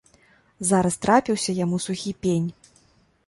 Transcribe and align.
Зараз 0.69 0.95
трапіўся 1.03 1.51
яму 1.63 1.79
сухі 1.85 2.11
пень. 2.27 2.47